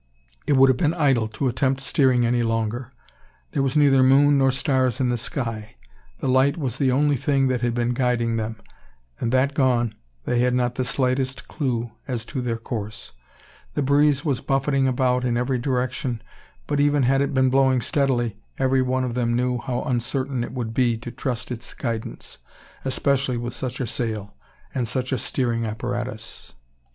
[0.47, 2.91] It would have been idle to attempt steering any longer.
[3.51, 5.75] There was neither moon nor stars in the sky.
[6.21, 8.55] The light was the only thing that had been guiding them;
[9.19, 9.93] and that gone,
[10.25, 13.11] they had not the slightest clue as to their course.
[13.75, 16.23] The breeze was buffeting about in every direction;
[16.65, 20.51] but, even had it been blowing steadily, every one of them knew how uncertain it
[20.51, 22.39] would be to trust to its guidance,
[22.83, 24.33] especially with such a sail,
[24.73, 26.53] and such a steering apparatus.